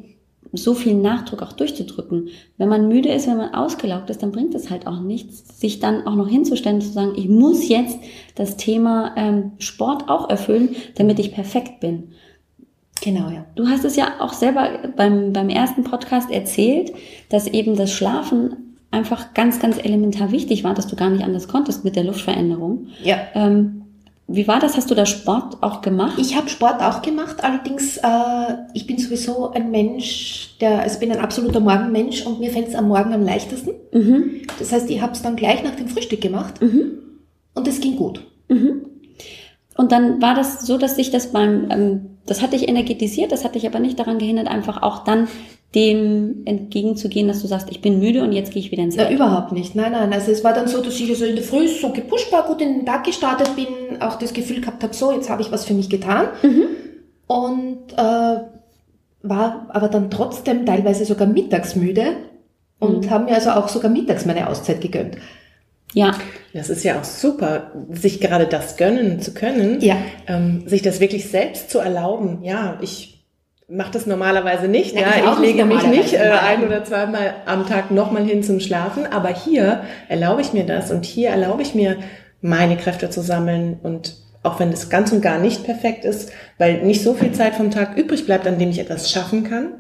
so 0.57 0.75
viel 0.75 0.95
Nachdruck 0.95 1.43
auch 1.43 1.53
durchzudrücken. 1.53 2.29
Wenn 2.59 2.69
man 2.69 2.89
müde 2.89 3.11
ist, 3.11 3.27
wenn 3.27 3.37
man 3.37 3.55
ausgelaugt 3.55 4.11
ist, 4.11 4.23
dann 4.23 4.33
bringt 4.33 4.55
es 4.55 4.71
halt 4.71 4.87
auch 4.87 5.01
nichts, 5.01 5.61
sich 5.61 5.81
dann 5.81 6.07
auch 6.07 6.15
noch 6.15 6.29
hinzustellen, 6.29 6.81
zu 6.81 6.89
sagen, 6.89 7.13
ich 7.17 7.29
muss 7.29 7.69
jetzt 7.69 7.99
das 8.35 8.57
Thema 8.57 9.13
ähm, 9.17 9.53
Sport 9.59 10.09
auch 10.09 10.31
erfüllen, 10.31 10.77
damit 10.97 11.19
ich 11.19 11.33
perfekt 11.33 11.81
bin. 11.81 12.13
Genau, 13.03 13.29
ja. 13.31 13.45
Du 13.55 13.69
hast 13.69 13.85
es 13.85 13.97
ja 13.97 14.15
auch 14.21 14.33
selber 14.33 14.79
beim, 14.97 15.33
beim 15.33 15.49
ersten 15.49 15.85
Podcast 15.85 16.31
erzählt, 16.31 16.93
dass 17.29 17.47
eben 17.47 17.77
das 17.77 17.93
Schlafen 17.93 18.77
einfach 18.91 19.35
ganz, 19.35 19.59
ganz 19.59 19.79
elementar 19.79 20.31
wichtig 20.31 20.65
war, 20.65 20.75
dass 20.75 20.87
du 20.87 20.97
gar 20.97 21.11
nicht 21.11 21.25
anders 21.25 21.49
konntest 21.49 21.85
mit 21.85 21.97
der 21.97 22.05
Luftveränderung. 22.05 22.87
Ja. 23.03 23.19
Ähm, 23.35 23.84
wie 24.27 24.49
war 24.49 24.59
das? 24.59 24.77
Hast 24.77 24.91
du 24.91 24.95
da 24.95 25.05
Sport 25.05 25.63
auch 25.63 25.83
gemacht? 25.83 26.19
Ich 26.19 26.35
habe 26.37 26.49
Sport 26.49 26.81
auch 26.81 27.03
gemacht, 27.03 27.45
allerdings 27.45 27.99
äh, 27.99 28.55
ich 28.73 28.87
bin 28.87 28.97
sowieso 28.97 29.51
ein 29.51 29.71
Mensch, 29.71 30.57
der, 30.61 30.81
also 30.81 30.99
bin 30.99 31.13
ein 31.13 31.19
absoluter 31.19 31.61
Morgenmensch 31.61 32.25
und 32.25 32.41
mir 32.41 32.51
fällt 32.51 32.69
es 32.69 32.75
am 32.75 32.89
Morgen 32.89 33.13
am 33.13 33.23
leichtesten. 33.23 33.73
Mhm. 33.93 34.43
Das 34.59 34.73
heißt, 34.73 34.89
ich 34.89 35.03
habe 35.03 35.13
es 35.13 35.21
dann 35.21 35.37
gleich 35.37 35.63
nach 35.63 35.75
dem 35.75 35.89
Frühstück 35.89 36.23
gemacht 36.23 36.63
mhm. 36.63 36.99
und 37.55 37.69
es 37.69 37.81
ging 37.81 37.97
gut. 37.97 38.23
Mhm. 38.49 38.87
Und 39.77 39.93
dann 39.93 40.23
war 40.23 40.35
das 40.35 40.67
so, 40.67 40.79
dass 40.79 40.97
sich 40.97 41.11
das 41.11 41.33
beim, 41.33 41.71
ähm, 41.71 42.07
das 42.25 42.41
hat 42.41 42.55
dich 42.55 42.67
energetisiert, 42.67 43.31
das 43.31 43.45
hat 43.45 43.57
dich 43.57 43.67
aber 43.67 43.81
nicht 43.81 43.99
daran 43.99 44.19
gehindert, 44.19 44.49
einfach 44.49 44.83
auch 44.83 45.05
dann 45.05 45.29
dem 45.75 46.43
entgegenzugehen, 46.45 47.27
dass 47.27 47.43
du 47.43 47.49
sagst, 47.49 47.69
ich 47.71 47.81
bin 47.81 47.99
müde 47.99 48.23
und 48.23 48.33
jetzt 48.33 48.53
gehe 48.53 48.63
ich 48.63 48.71
wieder 48.71 48.83
ins 48.83 48.97
Bett? 48.97 49.09
Na, 49.09 49.15
überhaupt 49.15 49.53
nicht. 49.53 49.75
Nein, 49.75 49.93
nein. 49.93 50.13
Also 50.13 50.31
es 50.31 50.45
war 50.45 50.53
dann 50.53 50.69
so, 50.69 50.81
dass 50.81 50.99
ich 51.01 51.11
also 51.11 51.25
in 51.25 51.35
der 51.35 51.45
Früh 51.45 51.67
so 51.69 51.91
gepusht 51.91 52.31
war, 52.31 52.47
gut 52.47 52.61
in 52.61 52.79
den 52.79 52.87
Tag 52.87 53.05
gestartet 53.05 53.57
bin, 53.57 54.01
auch 54.01 54.17
das 54.17 54.33
Gefühl 54.33 54.61
gehabt 54.61 54.83
habe, 54.83 54.95
so, 54.95 55.13
jetzt 55.13 55.29
habe 55.29 55.43
ich 55.43 55.51
was 55.51 55.65
für 55.65 55.75
mich 55.75 55.91
getan. 55.91 56.29
Mhm. 56.43 56.63
Und 57.27 57.93
äh, 57.97 58.37
war 59.23 59.67
aber 59.71 59.89
dann 59.89 60.11
trotzdem 60.11 60.67
teilweise 60.67 61.05
sogar 61.05 61.27
mittagsmüde 61.27 62.17
und 62.79 63.07
mhm. 63.07 63.11
haben 63.11 63.25
mir 63.25 63.35
also 63.35 63.51
auch 63.51 63.69
sogar 63.69 63.91
mittags 63.91 64.27
meine 64.27 64.49
Auszeit 64.49 64.81
gegönnt. 64.81 65.17
Ja. 65.95 66.13
Das 66.53 66.71
ist 66.71 66.85
ja 66.85 67.01
auch 67.01 67.05
super, 67.05 67.73
sich 67.91 68.21
gerade 68.21 68.47
das 68.47 68.77
gönnen 68.77 69.21
zu 69.21 69.33
können, 69.33 69.81
ja. 69.81 69.97
ähm, 70.27 70.65
sich 70.67 70.83
das 70.83 71.01
wirklich 71.01 71.29
selbst 71.29 71.71
zu 71.71 71.79
erlauben. 71.79 72.41
Ja, 72.43 72.79
ich 72.81 73.14
mache 73.69 73.93
das 73.93 74.07
normalerweise 74.07 74.69
nicht. 74.69 74.95
Ja, 74.95 75.01
ja 75.01 75.09
ich, 75.17 75.33
ich 75.33 75.39
lege 75.39 75.65
mich 75.65 75.85
nicht 75.85 76.15
äh, 76.15 76.19
ein 76.19 76.65
oder 76.65 76.85
zweimal 76.85 77.35
am 77.47 77.67
Tag 77.67 77.91
nochmal 77.91 78.25
hin 78.25 78.43
zum 78.43 78.61
Schlafen, 78.61 79.07
aber 79.07 79.29
hier 79.29 79.83
erlaube 80.09 80.43
ich 80.43 80.53
mir 80.53 80.65
das 80.65 80.91
und 80.91 81.05
hier 81.05 81.31
erlaube 81.31 81.63
ich 81.63 81.75
mir, 81.75 81.97
meine 82.41 82.77
Kräfte 82.77 83.09
zu 83.09 83.23
sammeln 83.23 83.79
und 83.83 84.17
auch 84.43 84.61
wenn 84.61 84.71
es 84.71 84.91
ganz 84.91 85.11
und 85.13 85.23
gar 85.23 85.39
nicht 85.39 85.65
perfekt 85.65 86.05
ist, 86.05 86.31
weil 86.59 86.83
nicht 86.83 87.03
so 87.03 87.15
viel 87.15 87.33
Zeit 87.33 87.55
vom 87.55 87.71
Tag 87.71 87.97
übrig 87.97 88.27
bleibt, 88.27 88.47
an 88.47 88.59
dem 88.59 88.69
ich 88.69 88.79
etwas 88.79 89.11
schaffen 89.11 89.45
kann, 89.45 89.73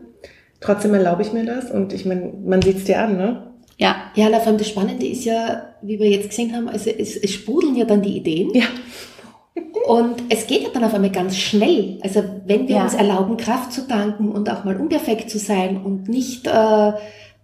trotzdem 0.61 0.95
erlaube 0.95 1.21
ich 1.21 1.35
mir 1.35 1.45
das 1.45 1.71
und 1.71 1.93
ich 1.93 2.07
meine, 2.07 2.33
man 2.43 2.63
sieht 2.63 2.79
es 2.79 2.85
dir 2.85 3.01
an, 3.01 3.19
ne? 3.19 3.51
Ja. 3.77 3.97
Ja, 4.15 4.29
vor 4.39 4.47
allem 4.47 4.59
das 4.59 4.69
Spannende 4.69 5.07
ist 5.07 5.27
ja, 5.27 5.75
wie 5.83 5.99
wir 5.99 6.09
jetzt 6.09 6.31
gesehen 6.31 6.55
haben, 6.57 6.71
also 6.71 6.89
es, 6.89 7.17
es 7.17 7.31
sprudeln 7.33 7.77
ja 7.77 7.85
dann 7.85 8.01
die 8.01 8.17
Ideen. 8.17 8.55
Ja. 8.55 8.65
Und 9.87 10.23
es 10.31 10.47
geht 10.47 10.63
ja 10.63 10.69
dann 10.73 10.85
auf 10.85 10.95
einmal 10.95 11.11
ganz 11.11 11.37
schnell. 11.37 11.99
Also 12.03 12.23
wenn 12.47 12.69
wir 12.69 12.77
Ja. 12.77 12.85
uns 12.85 12.95
erlauben, 12.95 13.37
Kraft 13.37 13.73
zu 13.73 13.87
tanken 13.87 14.29
und 14.31 14.51
auch 14.51 14.65
mal 14.65 14.77
unperfekt 14.77 15.31
zu 15.31 15.39
sein 15.39 15.83
und 15.83 16.09
nicht 16.09 16.47
äh, 16.47 16.93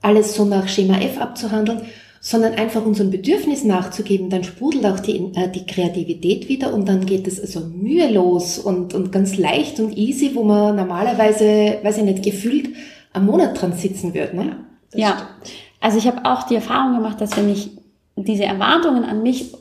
alles 0.02 0.34
so 0.34 0.44
nach 0.44 0.68
Schema 0.68 0.98
F 1.00 1.20
abzuhandeln, 1.20 1.82
sondern 2.20 2.54
einfach 2.54 2.84
unseren 2.84 3.10
Bedürfnissen 3.10 3.68
nachzugeben, 3.68 4.28
dann 4.28 4.44
sprudelt 4.44 4.84
auch 4.84 5.00
die, 5.00 5.32
äh, 5.34 5.48
die 5.50 5.66
Kreativität 5.66 6.48
wieder 6.48 6.74
und 6.74 6.86
dann 6.88 7.06
geht 7.06 7.26
es 7.26 7.40
also 7.40 7.60
mühelos 7.60 8.58
und, 8.58 8.94
und 8.94 9.10
ganz 9.10 9.38
leicht 9.38 9.80
und 9.80 9.96
easy, 9.96 10.32
wo 10.34 10.44
man 10.44 10.76
normalerweise, 10.76 11.78
weiß 11.82 11.98
ich 11.98 12.04
nicht, 12.04 12.22
gefühlt 12.22 12.70
am 13.12 13.26
Monat 13.26 13.60
dran 13.60 13.72
sitzen 13.72 14.14
würde. 14.14 14.36
Ne? 14.36 14.56
Das 14.90 15.00
ja. 15.00 15.08
stimmt. 15.12 15.56
Also 15.80 15.98
ich 15.98 16.06
habe 16.06 16.24
auch 16.30 16.42
die 16.42 16.56
Erfahrung 16.56 16.94
gemacht, 16.96 17.20
dass 17.20 17.36
wenn 17.38 17.48
ich 17.48 17.70
diese 18.16 18.44
Erwartungen 18.44 19.04
an 19.04 19.22
mich 19.22 19.54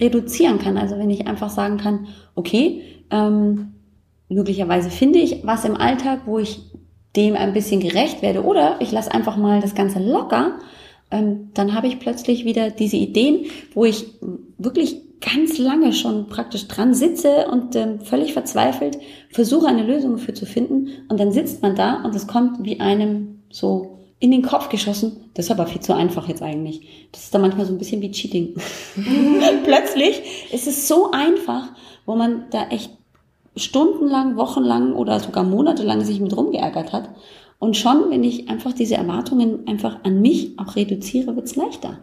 reduzieren 0.00 0.58
kann, 0.58 0.76
also 0.76 0.98
wenn 0.98 1.10
ich 1.10 1.28
einfach 1.28 1.50
sagen 1.50 1.76
kann, 1.76 2.08
okay, 2.34 2.82
ähm, 3.10 3.74
möglicherweise 4.28 4.90
finde 4.90 5.18
ich 5.18 5.44
was 5.44 5.64
im 5.64 5.76
Alltag, 5.76 6.22
wo 6.26 6.38
ich 6.38 6.60
dem 7.16 7.36
ein 7.36 7.52
bisschen 7.52 7.80
gerecht 7.80 8.22
werde 8.22 8.42
oder 8.42 8.76
ich 8.80 8.90
lasse 8.90 9.12
einfach 9.12 9.36
mal 9.36 9.60
das 9.60 9.74
Ganze 9.74 10.00
locker, 10.00 10.58
ähm, 11.10 11.50
dann 11.54 11.74
habe 11.74 11.86
ich 11.86 12.00
plötzlich 12.00 12.44
wieder 12.44 12.70
diese 12.70 12.96
Ideen, 12.96 13.46
wo 13.72 13.84
ich 13.84 14.06
wirklich 14.58 15.00
ganz 15.20 15.58
lange 15.58 15.92
schon 15.92 16.26
praktisch 16.28 16.68
dran 16.68 16.92
sitze 16.92 17.46
und 17.50 17.76
ähm, 17.76 18.00
völlig 18.00 18.32
verzweifelt 18.32 18.98
versuche 19.30 19.66
eine 19.66 19.84
Lösung 19.84 20.12
dafür 20.12 20.34
zu 20.34 20.44
finden 20.44 20.88
und 21.08 21.18
dann 21.18 21.32
sitzt 21.32 21.62
man 21.62 21.76
da 21.76 22.02
und 22.02 22.14
es 22.14 22.26
kommt 22.26 22.64
wie 22.64 22.80
einem 22.80 23.42
so 23.50 23.98
in 24.18 24.30
den 24.30 24.42
Kopf 24.42 24.68
geschossen. 24.68 25.30
Das 25.34 25.46
ist 25.46 25.50
aber 25.50 25.66
viel 25.66 25.80
zu 25.80 25.92
einfach 25.92 26.28
jetzt 26.28 26.42
eigentlich. 26.42 27.08
Das 27.12 27.24
ist 27.24 27.34
dann 27.34 27.42
manchmal 27.42 27.66
so 27.66 27.72
ein 27.72 27.78
bisschen 27.78 28.00
wie 28.00 28.10
Cheating. 28.10 28.54
Plötzlich 29.64 30.22
ist 30.52 30.66
es 30.66 30.88
so 30.88 31.10
einfach, 31.10 31.68
wo 32.06 32.16
man 32.16 32.44
da 32.50 32.68
echt 32.68 32.90
stundenlang, 33.56 34.36
wochenlang 34.36 34.94
oder 34.94 35.20
sogar 35.20 35.44
monatelang 35.44 36.04
sich 36.04 36.20
mit 36.20 36.36
rumgeärgert 36.36 36.92
hat. 36.92 37.10
Und 37.58 37.76
schon, 37.76 38.10
wenn 38.10 38.24
ich 38.24 38.48
einfach 38.48 38.72
diese 38.72 38.96
Erwartungen 38.96 39.66
einfach 39.66 39.98
an 40.04 40.20
mich 40.20 40.58
auch 40.58 40.76
reduziere, 40.76 41.36
wird's 41.36 41.56
leichter. 41.56 41.98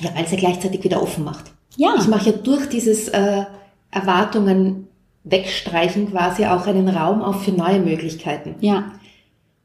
Ja, 0.00 0.14
weil 0.14 0.24
es 0.24 0.30
ja 0.30 0.38
gleichzeitig 0.38 0.84
wieder 0.84 1.02
offen 1.02 1.24
macht. 1.24 1.52
Ja. 1.76 1.94
Ich 1.98 2.08
mache 2.08 2.30
ja 2.30 2.36
durch 2.36 2.68
dieses 2.68 3.08
äh, 3.08 3.44
Erwartungen 3.90 4.88
wegstreichen 5.24 6.10
quasi 6.10 6.46
auch 6.46 6.66
einen 6.66 6.88
Raum 6.88 7.22
auf 7.22 7.44
für 7.44 7.52
neue 7.52 7.80
Möglichkeiten. 7.80 8.54
Ja. 8.60 8.92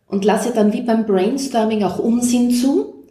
Und 0.08 0.25
lasse 0.25 0.51
dann 0.53 0.74
wie 0.74 0.82
beim 0.82 1.05
Brainstorming 1.05 1.84
auch 1.84 2.00
Unsinn 2.00 2.51
zu. 2.51 3.05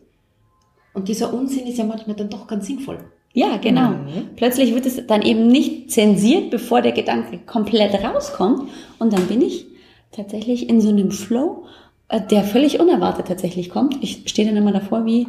Und 0.92 1.08
dieser 1.08 1.32
Unsinn 1.32 1.66
ist 1.66 1.78
ja 1.78 1.84
manchmal 1.84 2.16
dann 2.16 2.28
doch 2.28 2.46
ganz 2.46 2.66
sinnvoll. 2.66 2.98
Ja, 3.36 3.56
genau. 3.56 3.94
Plötzlich 4.36 4.74
wird 4.74 4.86
es 4.86 5.04
dann 5.08 5.22
eben 5.22 5.48
nicht 5.48 5.90
zensiert, 5.90 6.50
bevor 6.50 6.82
der 6.82 6.92
Gedanke 6.92 7.38
komplett 7.38 7.92
rauskommt. 8.02 8.70
Und 9.00 9.12
dann 9.12 9.26
bin 9.26 9.42
ich 9.42 9.66
tatsächlich 10.12 10.68
in 10.68 10.80
so 10.80 10.90
einem 10.90 11.10
Flow, 11.10 11.64
äh, 12.08 12.20
der 12.20 12.44
völlig 12.44 12.78
unerwartet 12.78 13.26
tatsächlich 13.26 13.70
kommt. 13.70 13.96
Ich 14.02 14.22
stehe 14.26 14.46
dann 14.46 14.56
immer 14.56 14.72
davor 14.72 15.04
wie 15.04 15.26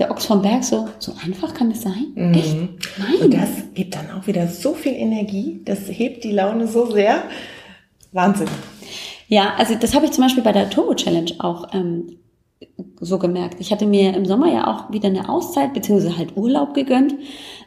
der 0.00 0.10
Ochs 0.10 0.26
vom 0.26 0.42
Berg, 0.42 0.64
so, 0.64 0.88
so 0.98 1.12
einfach 1.24 1.54
kann 1.54 1.70
es 1.70 1.82
sein? 1.82 2.32
Echt? 2.34 2.56
Nein. 2.98 3.22
Und 3.22 3.34
das 3.34 3.50
gibt 3.74 3.94
dann 3.94 4.10
auch 4.10 4.26
wieder 4.26 4.48
so 4.48 4.74
viel 4.74 4.94
Energie. 4.94 5.60
Das 5.64 5.88
hebt 5.88 6.24
die 6.24 6.32
Laune 6.32 6.66
so 6.66 6.90
sehr. 6.90 7.22
Wahnsinn. 8.10 8.48
Ja, 9.28 9.54
also 9.56 9.76
das 9.76 9.94
habe 9.94 10.06
ich 10.06 10.10
zum 10.10 10.24
Beispiel 10.24 10.42
bei 10.42 10.50
der 10.50 10.68
Turbo 10.68 10.94
Challenge 10.94 11.30
auch 11.38 11.72
ähm, 11.72 12.16
so 13.00 13.18
gemerkt. 13.18 13.60
Ich 13.60 13.72
hatte 13.72 13.86
mir 13.86 14.14
im 14.14 14.26
Sommer 14.26 14.52
ja 14.52 14.66
auch 14.66 14.92
wieder 14.92 15.08
eine 15.08 15.28
Auszeit 15.28 15.74
beziehungsweise 15.74 16.18
halt 16.18 16.36
Urlaub 16.36 16.74
gegönnt. 16.74 17.14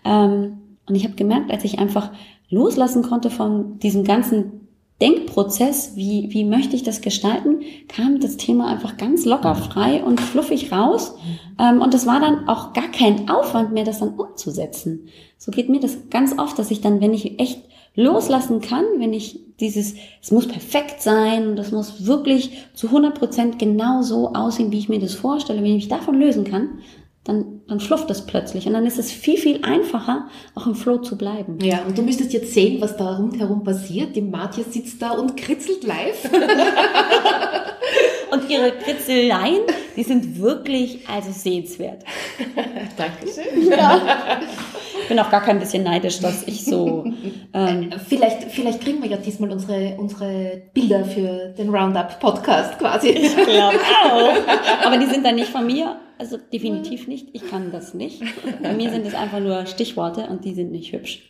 Ähm, 0.04 0.60
und 0.88 0.96
ich 0.96 1.04
habe 1.04 1.16
gemerkt, 1.16 1.52
als 1.52 1.64
ich 1.64 1.80
einfach 1.80 2.12
loslassen 2.50 3.04
konnte 3.04 3.30
von 3.30 3.80
diesem 3.80 4.04
ganzen 4.04 4.68
Denkprozess, 5.02 5.96
wie, 5.96 6.30
wie 6.32 6.44
möchte 6.44 6.76
ich 6.76 6.82
das 6.82 7.02
gestalten, 7.02 7.62
kam 7.88 8.20
das 8.20 8.38
Thema 8.38 8.68
einfach 8.68 8.98
ganz 8.98 9.26
locker, 9.26 9.54
frei 9.54 10.04
und 10.04 10.20
fluffig 10.20 10.72
raus. 10.72 11.16
Ähm, 11.60 11.82
und 11.82 11.94
das 11.94 12.08
war 12.08 12.20
dann 12.20 12.48
auch 12.48 12.74
gar 12.74 12.90
kein 12.90 13.30
Aufwand 13.30 13.74
mehr, 13.74 13.84
das 13.84 14.00
dann 14.00 14.16
umzusetzen. 14.16 15.08
So 15.38 15.52
geht 15.52 15.70
mir 15.70 15.80
das 15.80 16.10
ganz 16.10 16.38
oft, 16.40 16.58
dass 16.58 16.72
ich 16.72 16.82
dann, 16.82 17.00
wenn 17.00 17.14
ich 17.14 17.40
echt 17.40 17.62
loslassen 17.98 18.62
kann, 18.62 18.86
wenn 19.00 19.12
ich 19.12 19.42
dieses, 19.60 19.96
es 20.22 20.32
muss 20.32 20.48
perfekt 20.48 21.02
sein, 21.02 21.56
das 21.56 21.72
muss 21.72 22.06
wirklich 22.06 22.66
zu 22.74 22.88
100 22.88 23.18
Prozent 23.18 23.60
genau 23.60 24.04
so 24.04 24.34
aussehen, 24.34 24.72
wie 24.72 24.78
ich 24.78 24.88
mir 24.88 25.00
das 25.00 25.16
vorstelle, 25.16 25.60
wenn 25.60 25.72
ich 25.72 25.76
mich 25.76 25.88
davon 25.90 26.20
lösen 26.20 26.44
kann, 26.44 26.80
dann, 27.24 27.62
dann 27.68 27.80
flufft 27.80 28.10
es 28.12 28.26
plötzlich. 28.26 28.68
Und 28.68 28.74
dann 28.74 28.86
ist 28.86 29.00
es 29.00 29.12
viel, 29.12 29.38
viel 29.38 29.64
einfacher, 29.64 30.28
auch 30.56 30.68
im 30.68 30.76
Flow 30.76 31.00
zu 31.00 31.18
bleiben. 31.18 31.58
Ja, 31.62 31.84
und 31.86 31.98
du 31.98 32.04
müsstest 32.04 32.32
jetzt 32.32 32.54
sehen, 32.54 32.80
was 32.80 32.96
da 32.96 33.18
rundherum 33.18 33.64
passiert. 33.64 34.16
Die 34.16 34.22
Martja 34.22 34.64
sitzt 34.64 35.02
da 35.02 35.12
und 35.12 35.36
kritzelt 35.36 35.84
live. 35.84 36.30
Und 38.30 38.50
ihre 38.50 38.72
Kritzeleien, 38.72 39.62
die 39.96 40.04
sind 40.04 40.40
wirklich 40.42 41.08
also 41.08 41.32
sehenswert. 41.32 42.04
Dankeschön. 42.98 43.72
Ich 45.02 45.08
bin 45.08 45.20
auch 45.20 45.30
gar 45.30 45.42
kein 45.42 45.60
bisschen 45.60 45.84
neidisch, 45.84 46.20
dass 46.20 46.44
ich 46.48 46.66
so, 46.66 47.06
ähm, 47.54 47.92
Vielleicht, 48.08 48.44
vielleicht 48.52 48.82
kriegen 48.82 49.02
wir 49.02 49.10
ja 49.10 49.18
diesmal 49.18 49.52
unsere, 49.52 49.96
unsere 49.98 50.64
Bilder 50.74 51.06
für 51.06 51.54
den 51.58 51.70
Roundup-Podcast 51.70 52.80
quasi. 52.80 53.14
glaube 53.14 53.78
auch. 54.12 54.86
Aber 54.86 54.98
die 54.98 55.08
sind 55.08 55.26
dann 55.26 55.36
nicht 55.36 55.50
von 55.50 55.66
mir. 55.66 56.00
Also 56.20 56.38
definitiv 56.38 57.08
nicht. 57.08 57.30
Ich 57.34 57.48
kann 57.48 57.72
das 57.72 57.94
nicht. 57.94 58.24
Bei 58.64 58.74
mir 58.74 58.90
sind 58.90 59.06
es 59.06 59.14
einfach 59.14 59.40
nur 59.40 59.66
Stichworte 59.68 60.28
und 60.28 60.46
die 60.46 60.56
sind 60.56 60.72
nicht 60.72 60.92
hübsch. 60.92 61.30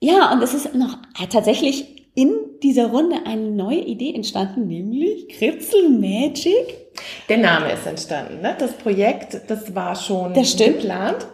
Ja, 0.00 0.32
und 0.32 0.42
es 0.42 0.54
ist 0.54 0.74
noch 0.74 0.98
äh, 1.20 1.26
tatsächlich 1.26 2.00
in 2.14 2.32
dieser 2.62 2.86
Runde 2.86 3.16
eine 3.24 3.50
neue 3.50 3.80
Idee 3.80 4.14
entstanden, 4.14 4.66
nämlich 4.66 5.28
Kritzel 5.28 5.88
Magic. 5.90 6.89
Der 7.28 7.38
Name 7.38 7.72
ist 7.72 7.86
entstanden. 7.86 8.40
Ne? 8.42 8.56
Das 8.58 8.72
Projekt, 8.72 9.40
das 9.48 9.74
war 9.74 9.94
schon 9.94 10.34
Das 10.34 10.56
geplant. 10.56 11.26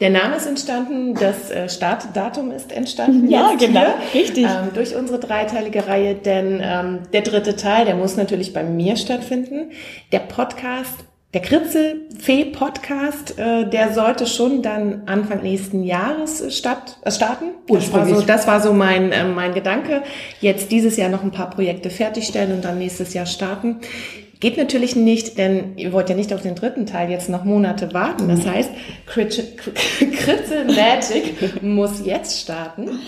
Der 0.00 0.10
Name 0.10 0.36
ist 0.36 0.46
entstanden, 0.46 1.14
das 1.14 1.50
äh, 1.50 1.68
Startdatum 1.68 2.50
ist 2.50 2.72
entstanden. 2.72 3.28
Ja, 3.32 3.54
genau, 3.58 3.94
hier, 4.12 4.20
richtig. 4.20 4.44
Ähm, 4.44 4.70
durch 4.74 4.94
unsere 4.96 5.18
dreiteilige 5.18 5.86
Reihe, 5.86 6.14
denn 6.14 6.60
ähm, 6.62 6.98
der 7.12 7.22
dritte 7.22 7.56
Teil, 7.56 7.84
der 7.86 7.94
muss 7.94 8.16
natürlich 8.16 8.52
bei 8.52 8.62
mir 8.62 8.96
stattfinden. 8.96 9.70
Der 10.10 10.18
Podcast, 10.18 11.04
der 11.34 11.40
Kritzelfee-Podcast, 11.40 13.38
äh, 13.38 13.68
der 13.68 13.94
sollte 13.94 14.26
schon 14.26 14.60
dann 14.60 15.04
Anfang 15.06 15.42
nächsten 15.42 15.82
Jahres 15.82 16.42
äh, 16.42 16.50
statt, 16.50 16.98
äh, 17.04 17.10
starten. 17.10 17.46
Das 17.68 17.90
war, 17.92 18.04
so, 18.06 18.20
das 18.20 18.46
war 18.46 18.60
so 18.60 18.74
mein, 18.74 19.12
äh, 19.12 19.24
mein 19.24 19.54
Gedanke. 19.54 20.02
Jetzt 20.40 20.70
dieses 20.70 20.98
Jahr 20.98 21.08
noch 21.08 21.22
ein 21.22 21.30
paar 21.30 21.48
Projekte 21.48 21.88
fertigstellen 21.88 22.52
und 22.52 22.64
dann 22.64 22.78
nächstes 22.78 23.14
Jahr 23.14 23.24
starten. 23.24 23.80
Geht 24.42 24.56
natürlich 24.56 24.96
nicht, 24.96 25.38
denn 25.38 25.78
ihr 25.78 25.92
wollt 25.92 26.08
ja 26.10 26.16
nicht 26.16 26.32
auf 26.34 26.42
den 26.42 26.56
dritten 26.56 26.84
Teil 26.84 27.08
jetzt 27.08 27.28
noch 27.28 27.44
Monate 27.44 27.94
warten. 27.94 28.26
Das 28.26 28.44
heißt, 28.44 28.70
Crit- 29.06 29.56
Kritzel 30.16 30.64
Magic 30.64 31.62
muss 31.62 32.04
jetzt 32.04 32.40
starten. 32.40 32.98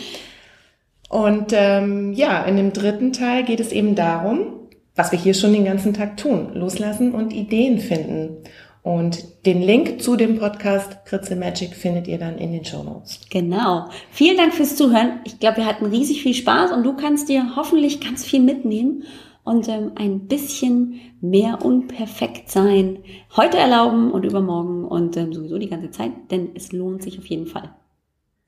Und 1.08 1.46
ähm, 1.52 2.12
ja, 2.12 2.44
in 2.44 2.56
dem 2.56 2.72
dritten 2.72 3.12
Teil 3.12 3.42
geht 3.42 3.58
es 3.58 3.72
eben 3.72 3.96
darum, 3.96 4.68
was 4.94 5.10
wir 5.10 5.18
hier 5.18 5.34
schon 5.34 5.52
den 5.52 5.64
ganzen 5.64 5.92
Tag 5.92 6.18
tun, 6.18 6.52
loslassen 6.54 7.10
und 7.16 7.32
Ideen 7.32 7.80
finden. 7.80 8.36
Und 8.84 9.44
den 9.44 9.60
Link 9.60 10.00
zu 10.00 10.14
dem 10.14 10.38
Podcast 10.38 11.04
Kritzel 11.04 11.34
Magic 11.36 11.74
findet 11.74 12.06
ihr 12.06 12.18
dann 12.18 12.38
in 12.38 12.52
den 12.52 12.64
Show 12.64 12.84
Notes. 12.84 13.18
Genau. 13.28 13.86
Vielen 14.12 14.36
Dank 14.36 14.54
fürs 14.54 14.76
Zuhören. 14.76 15.18
Ich 15.24 15.40
glaube, 15.40 15.56
wir 15.56 15.66
hatten 15.66 15.86
riesig 15.86 16.22
viel 16.22 16.34
Spaß 16.34 16.70
und 16.70 16.84
du 16.84 16.94
kannst 16.94 17.28
dir 17.28 17.56
hoffentlich 17.56 18.00
ganz 18.00 18.24
viel 18.24 18.40
mitnehmen 18.40 19.02
und 19.44 19.68
ähm, 19.68 19.92
ein 19.94 20.26
bisschen 20.26 21.00
mehr 21.20 21.64
unperfekt 21.64 22.50
sein 22.50 22.98
heute 23.36 23.58
erlauben 23.58 24.10
und 24.10 24.24
übermorgen 24.24 24.84
und 24.84 25.16
ähm, 25.16 25.32
sowieso 25.32 25.58
die 25.58 25.68
ganze 25.68 25.90
Zeit, 25.90 26.12
denn 26.30 26.50
es 26.54 26.72
lohnt 26.72 27.02
sich 27.02 27.18
auf 27.18 27.26
jeden 27.26 27.46
Fall. 27.46 27.74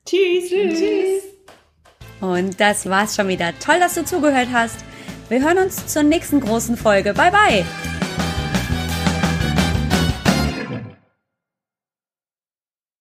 Tschüss. 0.05 0.49
Tschüss. 0.49 1.23
Und 2.19 2.59
das 2.59 2.89
war's 2.89 3.15
schon 3.15 3.27
wieder. 3.27 3.51
Toll, 3.59 3.79
dass 3.79 3.93
du 3.95 4.03
zugehört 4.03 4.47
hast. 4.51 4.83
Wir 5.29 5.41
hören 5.41 5.57
uns 5.59 5.87
zur 5.87 6.03
nächsten 6.03 6.39
großen 6.39 6.77
Folge. 6.77 7.13
Bye 7.13 7.31
bye. 7.31 7.96